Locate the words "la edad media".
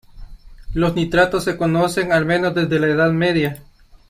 2.79-3.61